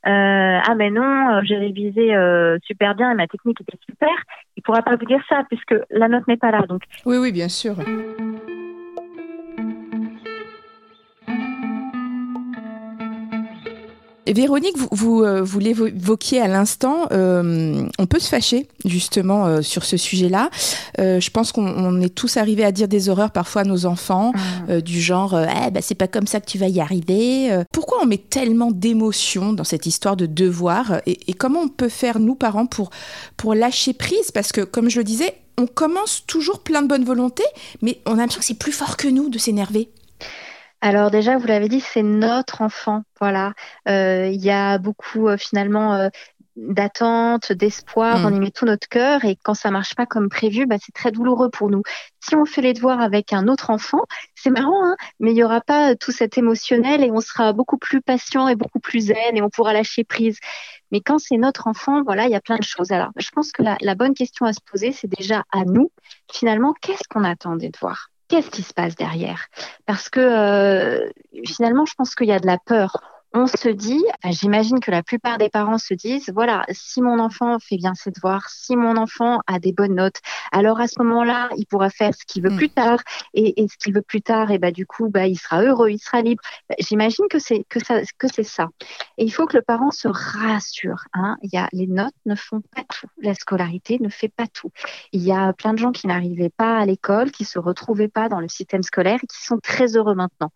[0.08, 2.16] euh, ah mais non, j'ai révisé
[2.64, 4.10] super bien et ma technique était super.
[4.58, 6.64] Il pourra pas vous dire ça puisque la note n'est pas là.
[6.68, 7.76] Donc oui, oui, bien sûr.
[14.28, 19.62] Véronique, vous, vous, euh, vous l'évoquiez à l'instant, euh, on peut se fâcher justement euh,
[19.62, 20.50] sur ce sujet-là.
[21.00, 24.32] je pense qu'on est tous arrivés à dire des horreurs parfois à nos enfants,
[24.70, 24.80] ah.
[24.80, 27.64] du genre eh, bah, c'est pas comme ça que tu vas y arriver.
[27.74, 31.90] Pourquoi on met tellement d'émotions dans cette histoire de devoir et, et, comment on peut
[31.90, 32.92] faire, nous parents, pour,
[33.38, 34.32] pour lâcher prise?
[34.32, 37.44] Parce que, comme je le disais, on commence toujours plein de bonne volonté,
[37.82, 39.90] mais on a l'impression que c'est plus fort que nous de s'énerver.
[40.82, 43.04] Alors déjà, vous l'avez dit, c'est notre enfant.
[43.20, 43.54] Voilà.
[43.88, 45.94] Euh, il y a beaucoup euh, finalement.
[45.96, 46.10] Euh,
[46.58, 48.26] d'attente, d'espoir, mm.
[48.26, 50.92] on y met tout notre cœur et quand ça marche pas comme prévu, bah, c'est
[50.92, 51.82] très douloureux pour nous.
[52.20, 54.02] Si on fait les devoirs avec un autre enfant,
[54.36, 57.78] c'est marrant, hein, mais il y aura pas tout cet émotionnel et on sera beaucoup
[57.78, 60.40] plus patient et beaucoup plus zen et on pourra lâcher prise.
[60.92, 62.92] Mais quand c'est notre enfant, voilà, il y a plein de choses.
[62.92, 65.92] Alors, je pense que la, la bonne question à se poser, c'est déjà à nous,
[66.32, 68.11] finalement, qu'est-ce qu'on attend des devoirs?
[68.32, 69.50] Qu'est-ce qui se passe derrière?
[69.86, 71.10] Parce que euh,
[71.46, 75.04] finalement, je pense qu'il y a de la peur on se dit, j'imagine que la
[75.04, 78.98] plupart des parents se disent, voilà, si mon enfant fait bien ses devoirs, si mon
[78.98, 80.20] enfant a des bonnes notes,
[80.52, 82.58] alors à ce moment-là, il pourra faire ce qu'il veut mm.
[82.58, 83.00] plus tard,
[83.34, 86.00] et, ce qu'il veut plus tard, et bah du coup, bah il sera heureux, il
[86.00, 86.44] sera libre.
[86.70, 88.68] Bah, j'imagine que c'est que ça que c'est ça.
[89.18, 91.06] Et il faut que le parent se rassure.
[91.14, 91.38] Hein.
[91.42, 94.72] Il y a les notes ne font pas tout, la scolarité ne fait pas tout.
[95.14, 98.28] Il y a plein de gens qui n'arrivaient pas à l'école, qui se retrouvaient pas
[98.28, 100.52] dans le système scolaire, et qui sont très heureux maintenant.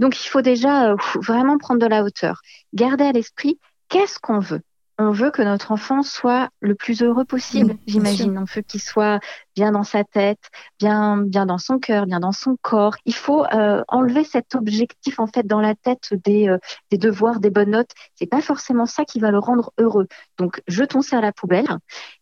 [0.00, 2.40] Donc, il faut déjà euh, vraiment prendre de la hauteur.
[2.74, 4.62] Garder à l'esprit qu'est-ce qu'on veut
[5.02, 8.36] on veut que notre enfant soit le plus heureux possible, j'imagine.
[8.36, 9.18] On veut qu'il soit
[9.60, 10.40] bien dans sa tête,
[10.78, 12.96] bien, bien dans son cœur, bien dans son corps.
[13.04, 16.56] Il faut euh, enlever cet objectif en fait dans la tête des, euh,
[16.90, 17.90] des devoirs, des bonnes notes.
[18.14, 20.06] C'est pas forcément ça qui va le rendre heureux.
[20.38, 21.68] Donc jetons ça à la poubelle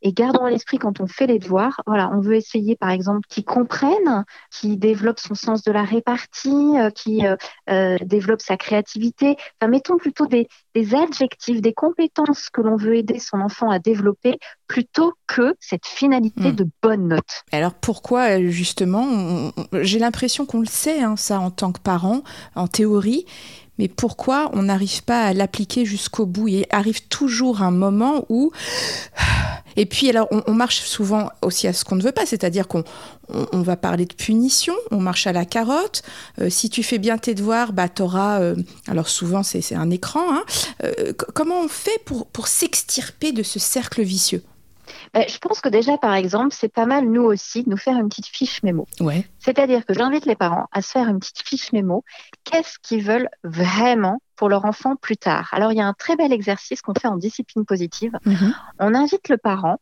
[0.02, 1.80] et gardons à l'esprit quand on fait les devoirs.
[1.86, 6.76] Voilà, on veut essayer par exemple qu'il comprenne, qu'il développe son sens de la répartie,
[6.76, 7.36] euh, qu'il
[8.02, 9.36] développe sa créativité.
[9.60, 13.78] Enfin, mettons plutôt des, des adjectifs, des compétences que l'on veut aider son enfant à
[13.78, 16.56] développer plutôt que cette finalité hmm.
[16.56, 17.27] de bonne note.
[17.52, 22.22] Alors pourquoi justement J'ai l'impression qu'on le sait, hein, ça en tant que parent,
[22.54, 23.26] en théorie,
[23.78, 26.48] mais pourquoi on n'arrive pas à l'appliquer jusqu'au bout?
[26.48, 28.50] Il arrive toujours un moment où...
[29.76, 32.82] Et puis alors, on, marche souvent aussi à ce qu'on ne veut pas, c'est-à-dire qu'on
[33.28, 36.02] on, va parler de punition, on marche à la carotte.
[36.40, 38.40] Euh, si tu fais bien tes devoirs, bah, tu auras...
[38.40, 38.56] Euh,
[38.88, 40.24] alors souvent, c'est un écran.
[40.32, 40.42] Hein.
[40.82, 44.42] Euh, comment on fait pour s'extirper de ce cercle vicieux?
[45.14, 47.96] Bah, je pense que déjà, par exemple, c'est pas mal, nous aussi, de nous faire
[47.96, 48.86] une petite fiche mémo.
[49.00, 49.26] Ouais.
[49.38, 52.04] C'est-à-dire que j'invite les parents à se faire une petite fiche mémo.
[52.44, 55.48] Qu'est-ce qu'ils veulent vraiment pour leur enfant plus tard?
[55.52, 58.12] Alors, il y a un très bel exercice qu'on fait en discipline positive.
[58.26, 58.52] Mm-hmm.
[58.80, 59.78] On invite le parent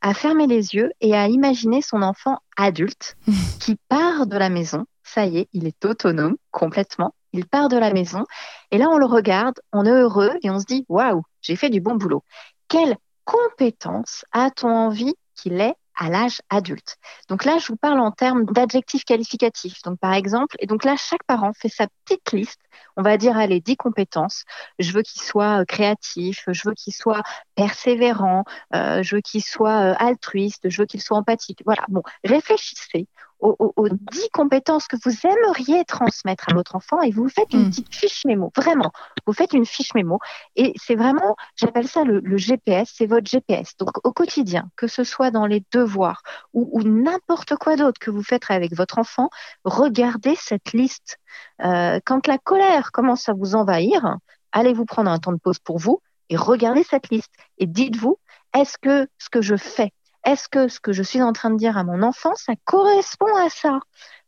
[0.00, 3.16] à fermer les yeux et à imaginer son enfant adulte
[3.60, 4.86] qui part de la maison.
[5.02, 7.14] Ça y est, il est autonome complètement.
[7.32, 8.24] Il part de la maison
[8.70, 11.70] et là on le regarde, on est heureux et on se dit waouh, j'ai fait
[11.70, 12.22] du bon boulot.
[12.68, 12.96] Quelle
[13.28, 16.96] compétences a-t-on envie qu'il ait à l'âge adulte?
[17.28, 19.82] Donc là, je vous parle en termes d'adjectifs qualificatifs.
[19.82, 22.60] Donc par exemple, et donc là, chaque parent fait sa petite liste.
[22.96, 24.44] On va dire, allez, 10 compétences.
[24.78, 27.22] Je veux qu'il soit euh, créatif, je veux qu'il soit
[27.54, 31.60] persévérant, euh, je veux qu'il soit euh, altruiste, je veux qu'il soit empathique.
[31.66, 33.08] Voilà, bon, réfléchissez
[33.40, 37.70] aux, 10 compétences que vous aimeriez transmettre à votre enfant et vous faites une mm.
[37.70, 38.52] petite fiche mémo.
[38.56, 38.90] Vraiment,
[39.26, 40.18] vous faites une fiche mémo
[40.56, 43.76] et c'est vraiment, j'appelle ça le, GPS, c'est votre GPS.
[43.78, 46.22] Donc au quotidien, que ce soit dans les devoirs
[46.52, 49.30] ou, n'importe quoi d'autre que vous faites avec votre enfant,
[49.64, 51.18] regardez cette liste.
[51.64, 54.16] Euh, quand la colère commence à vous envahir,
[54.52, 58.18] allez vous prendre un temps de pause pour vous et regardez cette liste et dites-vous,
[58.54, 59.92] est-ce que ce que je fais
[60.28, 63.34] est-ce que ce que je suis en train de dire à mon enfant, ça correspond
[63.36, 63.80] à ça?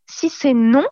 [0.06, 0.86] Si c'est non,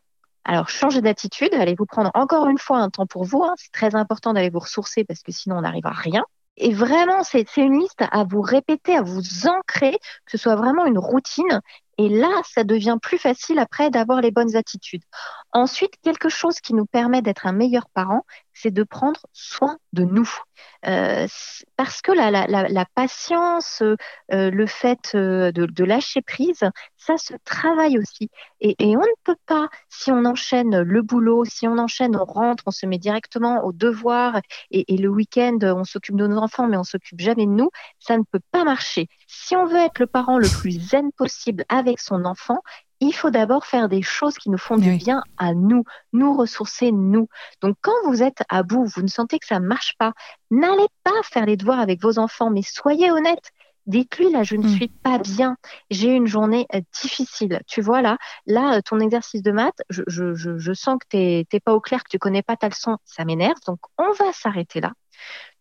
[0.45, 3.43] alors changez d'attitude, allez vous prendre encore une fois un temps pour vous.
[3.43, 3.55] Hein.
[3.57, 6.25] C'est très important d'aller vous ressourcer parce que sinon on n'arrive à rien.
[6.59, 10.85] Et vraiment, c'est une liste à vous répéter, à vous ancrer, que ce soit vraiment
[10.85, 11.61] une routine.
[11.99, 15.03] Et là, ça devient plus facile après d'avoir les bonnes attitudes.
[15.53, 20.05] Ensuite, quelque chose qui nous permet d'être un meilleur parent, c'est de prendre soin de
[20.05, 20.31] nous.
[20.87, 21.27] Euh,
[21.77, 26.65] parce que la, patience, euh, le fait euh, de, lâcher prise,
[26.97, 28.31] ça se travaille aussi.
[28.61, 32.25] Et, et, on ne peut pas, si on enchaîne le boulot, si on enchaîne, on
[32.25, 36.39] rentre, on se met directement au devoir, et, et le week-end, on s'occupe de nos
[36.39, 39.09] enfants, mais on s'occupe jamais de nous, ça ne peut pas marcher.
[39.27, 42.61] Si on veut être le parent le plus zen possible avec son enfant,
[43.01, 46.91] il faut d'abord faire des choses qui nous font du bien à nous, nous ressourcer
[46.91, 47.29] nous.
[47.61, 50.13] Donc quand vous êtes à bout, vous ne sentez que ça ne marche pas,
[50.51, 53.53] n'allez pas faire les devoirs avec vos enfants, mais soyez honnête.
[53.87, 54.77] Dites-lui là, je ne mm.
[54.77, 55.57] suis pas bien.
[55.91, 57.63] J'ai une journée euh, difficile.
[57.67, 61.17] Tu vois là, là, euh, ton exercice de maths, je, je, je, sens que tu
[61.17, 62.99] n'es pas au clair, que tu connais pas ta leçon.
[63.07, 63.57] Ça m'énerve.
[63.67, 64.93] Donc on va s'arrêter là.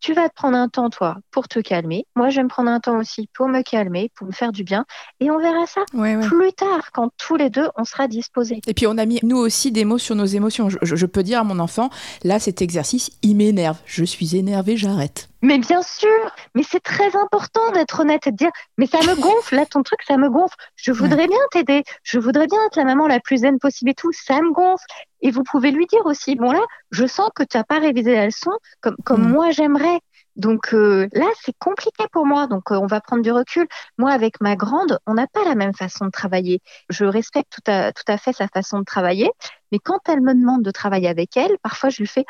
[0.00, 2.06] Tu vas te prendre un temps, toi, pour te calmer.
[2.14, 4.62] Moi, je vais me prendre un temps aussi pour me calmer, pour me faire du
[4.62, 4.84] bien.
[5.18, 5.80] Et on verra ça
[6.22, 8.60] plus tard, quand tous les deux, on sera disposés.
[8.66, 10.68] Et puis, on a mis, nous aussi, des mots sur nos émotions.
[10.70, 11.90] Je, peux dire à mon enfant,
[12.22, 13.78] là, cet exercice, il m'énerve.
[13.86, 15.28] Je suis énervée, j'arrête.
[15.42, 19.14] Mais bien sûr, mais c'est très important d'être honnête et de dire, mais ça me
[19.20, 20.56] gonfle, là, ton truc, ça me gonfle.
[20.76, 21.82] Je voudrais bien t'aider.
[22.02, 24.12] Je voudrais bien être la maman la plus zen possible et tout.
[24.12, 24.86] Ça me gonfle.
[25.20, 28.14] Et vous pouvez lui dire aussi, bon là, je sens que tu n'as pas révisé
[28.14, 29.32] la leçon comme, comme mm.
[29.32, 30.00] moi j'aimerais.
[30.36, 32.46] Donc euh, là, c'est compliqué pour moi.
[32.46, 33.66] Donc on va prendre du recul.
[33.98, 36.62] Moi, avec ma grande, on n'a pas la même façon de travailler.
[36.88, 39.30] Je respecte tout à, tout à fait sa façon de travailler.
[39.72, 42.24] Mais quand elle me demande de travailler avec elle, parfois je lui fais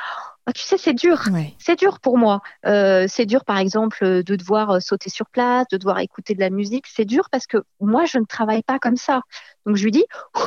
[0.49, 1.23] oh, Tu sais, c'est dur.
[1.59, 2.41] C'est dur pour moi.
[2.67, 6.41] Euh, c'est dur, par exemple, de devoir euh, sauter sur place, de devoir écouter de
[6.41, 6.87] la musique.
[6.87, 9.23] C'est dur parce que moi, je ne travaille pas comme ça.
[9.67, 10.05] Donc je lui dis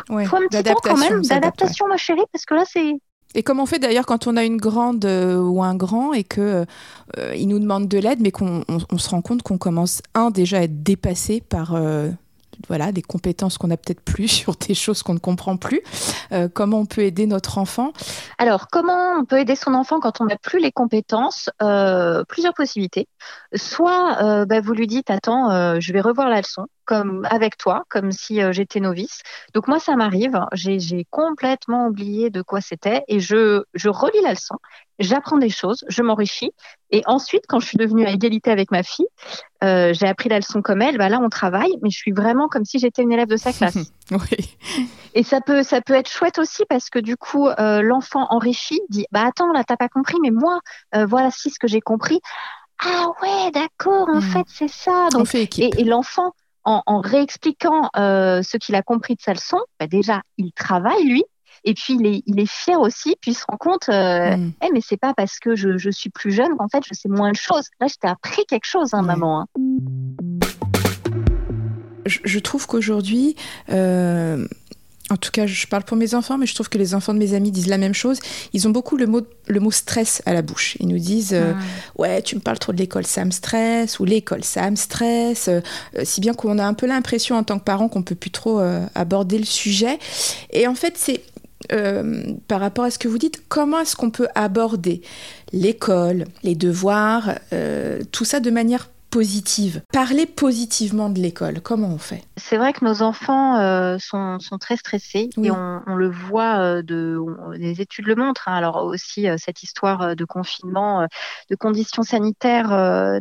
[0.09, 2.93] Il faut un petit temps quand même d'adaptation, ma chérie, parce que là, c'est.
[3.33, 6.25] Et comme on fait d'ailleurs quand on a une grande euh, ou un grand et
[6.25, 6.65] que
[7.33, 8.65] il nous demande de l'aide, mais qu'on
[8.97, 11.73] se rend compte qu'on commence un déjà à être dépassé par
[12.67, 15.81] voilà, des compétences qu'on n'a peut-être plus sur des choses qu'on ne comprend plus.
[16.31, 17.93] Euh, comment on peut aider notre enfant?
[18.37, 21.49] Alors, comment on peut aider son enfant quand on n'a plus les compétences?
[21.61, 23.07] Euh, Plusieurs possibilités.
[23.55, 27.83] Soit euh, bah, vous lui dites, attends, je vais revoir la leçon comme avec toi,
[27.89, 29.21] comme si j'étais novice.
[29.53, 34.31] Donc moi, ça m'arrive, j'ai complètement oublié de quoi c'était et je, je relis la
[34.31, 34.57] leçon
[35.01, 36.51] j'apprends des choses, je m'enrichis.
[36.91, 39.07] Et ensuite, quand je suis devenue à égalité avec ma fille,
[39.63, 40.97] euh, j'ai appris la leçon comme elle.
[40.97, 43.53] Bah là, on travaille, mais je suis vraiment comme si j'étais une élève de sa
[43.53, 43.75] classe.
[44.11, 44.57] oui.
[45.13, 48.79] Et ça peut, ça peut être chouette aussi parce que du coup, euh, l'enfant enrichi
[48.89, 50.59] dit bah attends, là t'as pas compris, mais moi,
[50.95, 52.19] euh, voilà si ce que j'ai compris.
[52.83, 54.21] Ah ouais, d'accord, en hmm.
[54.21, 55.09] fait c'est ça.
[55.11, 56.33] Donc, fait et, l'enfant,
[56.63, 61.23] en, en, réexpliquant ce qu'il a compris de sa leçon, bah déjà, il travaille lui,
[61.63, 64.53] et puis il est, il est fier aussi, puis il se rend compte, euh, mm.
[64.63, 67.09] eh, mais c'est pas parce que je, je suis plus jeune qu'en fait je sais
[67.09, 67.67] moins de choses.
[67.79, 69.41] Là, je t'ai appris quelque chose, hein, maman.
[69.41, 69.45] Hein.
[72.05, 73.35] Je, trouve qu'aujourd'hui,
[73.69, 74.47] euh,
[75.11, 77.19] en tout cas, je parle pour mes enfants, mais je trouve que les enfants de
[77.19, 78.19] mes amis disent la même chose.
[78.53, 80.77] Ils ont beaucoup le mot, le mot stress à la bouche.
[80.79, 81.53] Ils nous disent euh,
[81.97, 85.49] Ouais, tu me parles trop de l'école, ça me stresse, ou l'école, ça me stresse.
[86.03, 88.61] si bien qu'on a un peu l'impression en tant que parent qu'on peut plus trop
[88.95, 89.99] aborder le sujet.
[90.51, 91.21] Et en fait, c'est
[91.71, 95.01] euh, par rapport à ce que vous dites, comment est-ce qu'on peut aborder
[95.53, 99.81] l'école, les devoirs, euh, tout ça de manière positive?
[99.93, 102.23] Parler positivement de l'école, comment on fait?
[102.43, 107.17] C'est vrai que nos enfants euh, sont, très stressés et on, le voit, de,
[107.53, 108.47] les études le montrent.
[108.47, 108.55] Hein.
[108.55, 111.07] Alors aussi, cette histoire de confinement,
[111.49, 112.69] de conditions sanitaires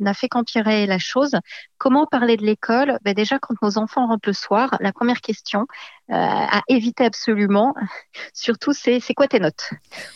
[0.01, 1.37] n'a fait qu'empirer la chose.
[1.79, 2.99] Comment parler de l'école?
[3.05, 5.67] Ben Déjà, quand nos enfants rentrent le soir, la première question
[6.11, 7.73] euh, à éviter absolument,
[8.35, 9.71] surtout, c'est c'est quoi tes notes?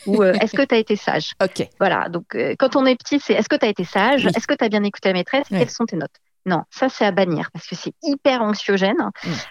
[0.07, 1.35] Ou euh, est-ce que tu as été sage?
[1.40, 1.69] Ok.
[1.79, 4.27] Voilà, donc euh, quand on est petit, c'est est-ce que tu as été sage?
[4.27, 5.47] Est-ce que tu as bien écouté la maîtresse?
[5.49, 6.21] Quelles sont tes notes?
[6.46, 9.11] Non, ça c'est à bannir parce que c'est hyper anxiogène.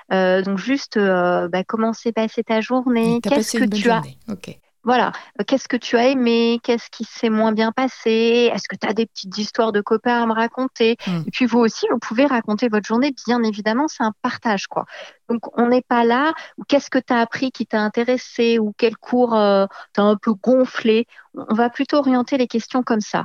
[0.09, 0.41] Mm.
[0.43, 3.19] donc juste, bah, comment s'est passée ta journée?
[3.21, 4.01] Qu'est-ce que tu as
[4.83, 8.75] voilà, euh, qu'est-ce que tu as aimé, qu'est-ce qui s'est moins bien passé, est-ce que
[8.75, 10.97] tu as des petites histoires de copains à me raconter?
[11.07, 11.21] Mmh.
[11.27, 14.85] Et puis vous aussi, vous pouvez raconter votre journée, bien évidemment, c'est un partage quoi.
[15.29, 16.33] Donc on n'est pas là,
[16.67, 18.59] qu'est-ce que tu as appris qui t'a intéressé?
[18.59, 21.07] Ou quel cours euh, t'as un peu gonflé?
[21.33, 23.23] On va plutôt orienter les questions comme ça.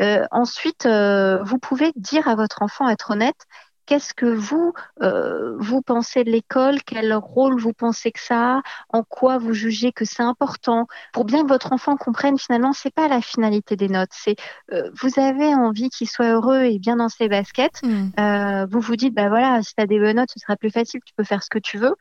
[0.00, 3.46] Euh, ensuite, euh, vous pouvez dire à votre enfant, être honnête,
[3.86, 8.62] Qu'est-ce que vous, euh, vous pensez de l'école Quel rôle vous pensez que ça a
[8.88, 12.94] En quoi vous jugez que c'est important Pour bien que votre enfant comprenne, finalement, c'est
[12.94, 14.10] pas la finalité des notes.
[14.12, 14.36] C'est
[14.72, 17.82] euh, vous avez envie qu'il soit heureux et bien dans ses baskets.
[17.82, 18.10] Mmh.
[18.18, 20.70] Euh, vous vous dites, bah voilà, si tu as des bonnes notes, ce sera plus
[20.70, 21.94] facile, tu peux faire ce que tu veux.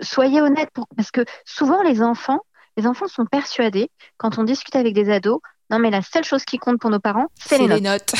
[0.00, 0.86] Soyez honnête, pour...
[0.96, 2.40] parce que souvent les enfants,
[2.78, 5.40] les enfants sont persuadés, quand on discute avec des ados,
[5.72, 8.12] non mais la seule chose qui compte pour nos parents, c'est les, les notes.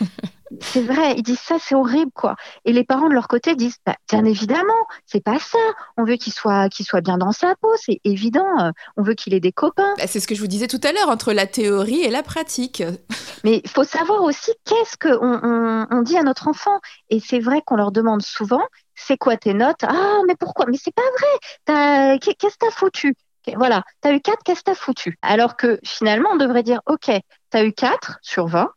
[0.60, 2.36] c'est vrai, ils disent ça, c'est horrible, quoi.
[2.64, 5.58] Et les parents de leur côté disent, bah, bien évidemment, c'est pas ça.
[5.96, 8.72] On veut qu'il soit, qu'il soit bien dans sa peau, c'est évident.
[8.96, 9.94] On veut qu'il ait des copains.
[9.98, 12.22] Bah, c'est ce que je vous disais tout à l'heure, entre la théorie et la
[12.22, 12.82] pratique.
[13.44, 16.78] Mais il faut savoir aussi qu'est-ce qu'on on, dit à notre enfant?
[17.10, 18.62] Et c'est vrai qu'on leur demande souvent,
[18.94, 19.84] c'est quoi tes notes?
[19.84, 20.66] Ah, mais pourquoi?
[20.66, 22.18] Mais c'est pas vrai.
[22.18, 23.14] Qu'est-ce que t'as foutu?
[23.56, 26.80] Voilà, tu as eu 4, qu'est-ce que t'as foutu Alors que finalement, on devrait dire,
[26.86, 28.70] OK, tu as eu 4 sur 20,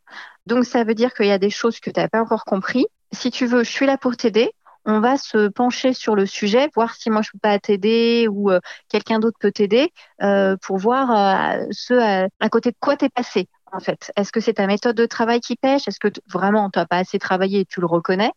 [0.46, 2.86] donc ça veut dire qu'il y a des choses que tu n'as pas encore compris.
[3.12, 4.52] Si tu veux, je suis là pour t'aider.
[4.84, 8.50] On va se pencher sur le sujet, voir si moi je peux pas t'aider ou
[8.50, 8.58] euh,
[8.88, 11.10] quelqu'un d'autre peut t'aider euh, pour voir
[11.56, 11.94] euh, ce
[12.40, 14.10] à, côté de quoi tu es passé en fait.
[14.16, 15.86] Est-ce que c'est ta méthode de travail qui pêche?
[15.86, 18.32] Est-ce que vraiment tu n'as pas assez travaillé et tu le reconnais?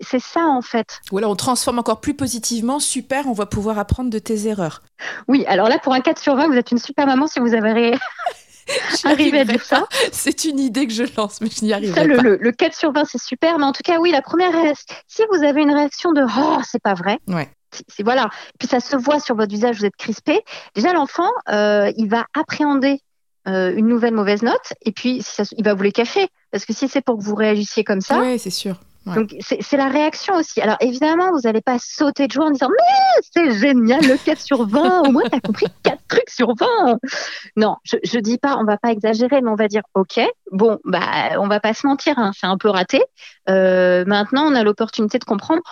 [0.00, 1.00] C'est ça en fait.
[1.12, 4.82] Ou alors on transforme encore plus positivement, super, on va pouvoir apprendre de tes erreurs.
[5.28, 7.54] Oui, alors là pour un 4 sur 20, vous êtes une super maman si vous
[7.54, 7.94] avez
[9.04, 9.86] arriver à dire ça.
[10.12, 12.92] C'est une idée que je lance, mais je n'y arriverai ça, le, Le, 4 sur
[12.92, 13.58] 20, c'est super.
[13.58, 14.52] Mais en tout cas, oui, la première,
[15.06, 17.18] si vous avez une réaction de Oh, c'est pas vrai.
[17.28, 17.48] Ouais.
[18.04, 18.28] Voilà.
[18.58, 20.40] Puis ça se voit sur votre visage, vous êtes crispé.
[20.74, 23.00] Déjà, l'enfant, euh, il va appréhender
[23.48, 25.22] euh, une nouvelle mauvaise note et puis
[25.56, 26.28] il va vous les cacher.
[26.50, 28.18] Parce que si c'est pour que vous réagissiez comme ça.
[28.18, 28.80] Oui, c'est sûr.
[29.06, 30.60] Donc c'est la réaction aussi.
[30.60, 34.40] Alors évidemment, vous n'allez pas sauter de joie en disant mais c'est génial le 4
[34.40, 36.98] sur 20, au moins tu compris 4 trucs sur 20.
[37.56, 40.78] Non, je, je dis pas, on va pas exagérer, mais on va dire ok, bon,
[40.84, 43.02] bah on va pas se mentir, hein, c'est un peu raté.
[43.48, 45.62] Euh, maintenant, on a l'opportunité de comprendre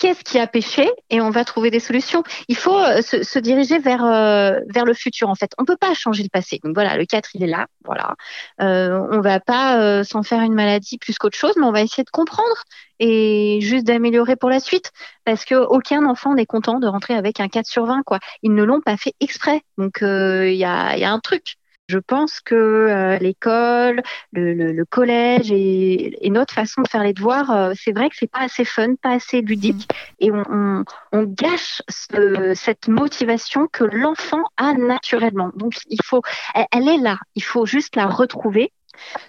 [0.00, 2.24] qu'est-ce qui a péché et on va trouver des solutions.
[2.48, 5.52] Il faut euh, se, diriger vers euh, vers le futur en fait.
[5.58, 6.58] On peut pas changer le passé.
[6.64, 8.16] Donc voilà, le 4 il est là, voilà.
[8.60, 12.02] Euh, on va pas s'en faire une maladie plus qu'autre chose, mais on va essayer
[12.02, 12.64] de comprendre
[12.98, 14.90] et juste d'améliorer pour la suite
[15.24, 18.18] parce que aucun enfant n'est content de rentrer avec un 4 sur 20 quoi.
[18.42, 19.60] Ils ne l'ont pas fait exprès.
[19.78, 21.59] Donc il y a un truc.
[21.90, 27.02] Je pense que euh, l'école, le, le, le, collège et, et, notre façon de faire
[27.02, 29.88] les devoirs, euh, c'est vrai que c'est pas assez fun, pas assez ludique,
[30.20, 35.50] et on, on, on gâche ce, cette motivation que l'enfant a naturellement.
[35.56, 36.22] Donc il faut,
[36.54, 38.72] elle, elle est là, il faut juste la retrouver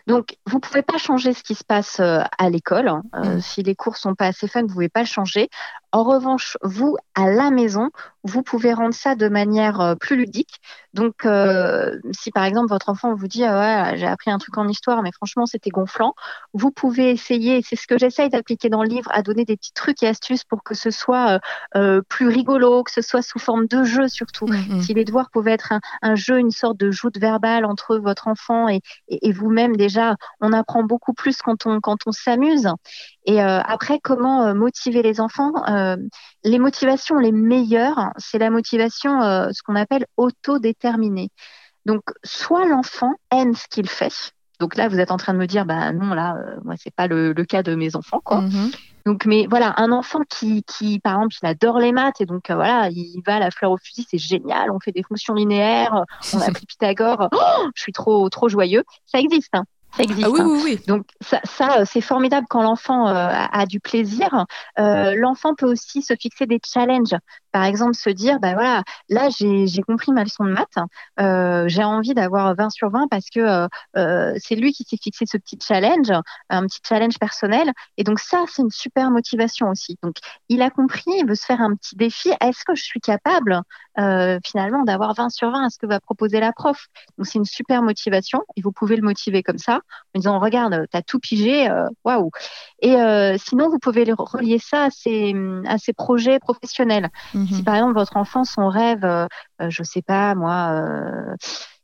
[0.07, 2.87] donc, vous pouvez pas changer ce qui se passe euh, à l'école.
[2.87, 3.03] Hein.
[3.15, 3.41] Euh, mmh.
[3.41, 5.49] Si les cours sont pas assez fun, vous pouvez pas le changer.
[5.91, 7.89] En revanche, vous, à la maison,
[8.23, 10.61] vous pouvez rendre ça de manière euh, plus ludique.
[10.93, 14.57] Donc, euh, si par exemple votre enfant vous dit ah ouais, j'ai appris un truc
[14.57, 16.13] en histoire, mais franchement c'était gonflant,
[16.53, 17.61] vous pouvez essayer.
[17.63, 20.43] C'est ce que j'essaye d'appliquer dans le livre, à donner des petits trucs et astuces
[20.43, 21.39] pour que ce soit
[21.75, 24.47] euh, plus rigolo, que ce soit sous forme de jeu surtout.
[24.47, 24.81] Mmh.
[24.81, 28.27] Si les devoirs pouvaient être un, un, jeu, une sorte de joute verbale entre votre
[28.27, 32.67] enfant et, et, et vous-même, déjà, on apprend beaucoup plus quand on quand on s'amuse.
[33.25, 35.53] Et euh, après, comment motiver les enfants?
[35.81, 35.97] Euh,
[36.43, 41.29] Les motivations les meilleures, c'est la motivation, euh, ce qu'on appelle autodéterminée.
[41.85, 44.33] Donc, soit l'enfant aime ce qu'il fait.
[44.59, 46.93] Donc là, vous êtes en train de me dire, bah non, là, euh, moi, c'est
[46.93, 48.41] pas le, le, cas de mes enfants, quoi.
[48.41, 48.75] Mm -hmm.
[49.07, 52.51] Donc, mais voilà, un enfant qui, qui, par exemple, il adore les maths et donc
[52.51, 54.69] voilà, il va à la fleur au fusil, c'est génial.
[54.69, 55.95] On fait des fonctions linéaires,
[56.35, 57.29] on a pris Pythagore.
[57.33, 58.83] Oh, je suis trop, trop joyeux.
[59.11, 59.53] Ça existe.
[59.55, 59.65] Hein.
[59.95, 60.25] Ça existe.
[60.25, 60.79] Ah oui, oui, oui.
[60.87, 64.45] Donc ça, ça c'est formidable quand l'enfant euh, a, a, du plaisir.
[64.79, 67.15] Euh, l'enfant peut aussi se fixer des challenges.
[67.51, 70.77] Par exemple, se dire, bah voilà, là j'ai compris ma leçon de maths,
[71.19, 75.25] euh, j'ai envie d'avoir 20 sur 20 parce que euh, c'est lui qui s'est fixé
[75.25, 76.11] ce petit challenge,
[76.49, 77.71] un petit challenge personnel.
[77.97, 79.97] Et donc ça, c'est une super motivation aussi.
[80.01, 80.15] Donc
[80.49, 82.29] il a compris, il veut se faire un petit défi.
[82.41, 83.61] Est-ce que je suis capable
[83.99, 86.87] euh, finalement d'avoir 20 sur 20 à ce que va proposer la prof?
[87.17, 89.81] Donc c'est une super motivation et vous pouvez le motiver comme ça
[90.15, 91.69] en disant regarde, tu as tout pigé,
[92.05, 92.21] waouh.
[92.23, 92.31] Wow.
[92.81, 95.35] Et sinon, vous pouvez relier ça à ces,
[95.65, 97.09] à ces projets professionnels.
[97.47, 99.27] Si par exemple votre enfant, son rêve, euh,
[99.69, 101.35] je sais pas moi, euh,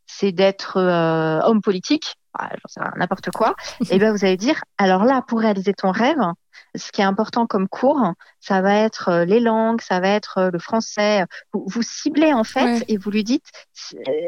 [0.06, 2.50] c'est d'être euh, homme politique, ah,
[2.96, 6.22] n'importe quoi, et eh bien vous allez dire, alors là, pour réaliser ton rêve,
[6.76, 10.60] ce qui est important comme cours, ça va être les langues, ça va être le
[10.60, 11.24] français.
[11.54, 12.86] Vous, vous ciblez en fait ouais.
[12.88, 13.50] et vous lui dites,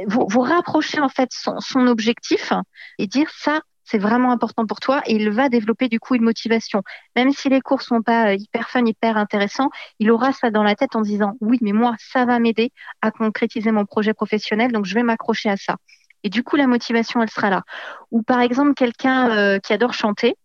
[0.08, 2.54] vous, vous rapprochez en fait son, son objectif
[2.98, 6.24] et dire ça, c'est vraiment important pour toi et il va développer du coup une
[6.24, 6.84] motivation.
[7.16, 10.76] Même si les cours sont pas hyper fun, hyper intéressants, il aura ça dans la
[10.76, 12.72] tête en disant oui, mais moi, ça va m'aider
[13.02, 15.78] à concrétiser mon projet professionnel, donc je vais m'accrocher à ça.
[16.24, 17.64] Et du coup, la motivation, elle sera là.
[18.12, 20.36] Ou par exemple, quelqu'un euh, qui adore chanter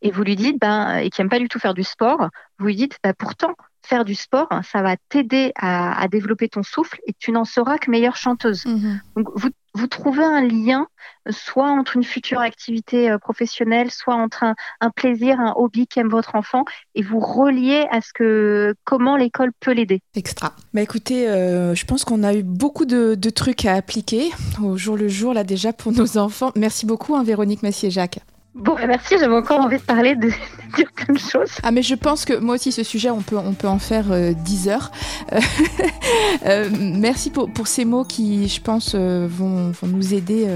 [0.00, 2.66] et vous lui dites, ben, et qui aime pas du tout faire du sport, vous
[2.66, 6.98] lui dites, ben, pourtant, faire du sport, ça va t'aider à, à, développer ton souffle
[7.06, 8.66] et tu n'en seras que meilleure chanteuse.
[8.66, 9.00] Mmh.
[9.16, 10.86] Donc, vous, vous trouvez un lien,
[11.30, 14.44] soit entre une future activité professionnelle, soit entre
[14.80, 16.64] un, plaisir, un hobby qu'aime votre enfant,
[16.94, 20.00] et vous reliez à ce que comment l'école peut l'aider.
[20.14, 20.54] Extra.
[20.74, 24.30] Bah écoutez, euh, je pense qu'on a eu beaucoup de, de, trucs à appliquer
[24.62, 26.52] au jour le jour là déjà pour nos enfants.
[26.56, 28.20] Merci beaucoup, hein, Véronique Massier-Jacques.
[28.58, 31.52] Bon, merci, j'avais encore envie de parler de, de, dire plein de choses.
[31.62, 34.10] Ah, mais je pense que moi aussi, ce sujet, on peut, on peut en faire
[34.10, 34.90] euh, 10 heures.
[36.46, 40.48] euh, merci pour, pour ces mots qui, je pense, euh, vont, vont nous aider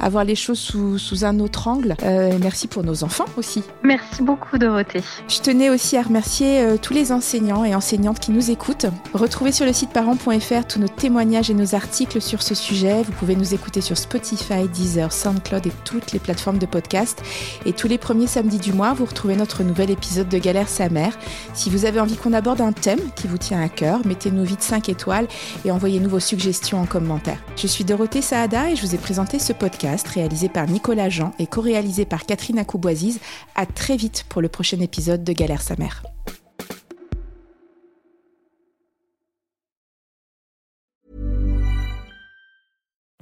[0.00, 1.96] euh, à voir les choses sous, sous un autre angle.
[2.02, 3.62] Euh, merci pour nos enfants aussi.
[3.82, 5.02] Merci beaucoup, Dorothée.
[5.28, 8.86] Je tenais aussi à remercier euh, tous les enseignants et enseignantes qui nous écoutent.
[9.14, 13.02] Retrouvez sur le site parents.fr tous nos témoignages et nos articles sur ce sujet.
[13.02, 17.22] Vous pouvez nous écouter sur Spotify, Deezer, SoundCloud et toutes les plateformes de podcast.
[17.66, 20.88] Et tous les premiers samedis du mois, vous retrouvez notre nouvel épisode de Galère sa
[20.88, 21.18] mère.
[21.54, 24.62] Si vous avez envie qu'on aborde un thème qui vous tient à cœur, mettez-nous vite
[24.62, 25.28] 5 étoiles
[25.64, 27.38] et envoyez-nous vos suggestions en commentaire.
[27.56, 31.32] Je suis Dorothée Saada et je vous ai présenté ce podcast réalisé par Nicolas Jean
[31.38, 33.20] et co-réalisé par Catherine Acouboisize.
[33.54, 36.02] À très vite pour le prochain épisode de Galère sa mère.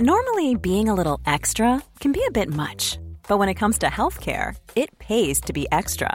[0.00, 3.86] Normally, being a little extra can be a bit much, but when it comes to
[3.86, 6.14] healthcare, it pays to be extra.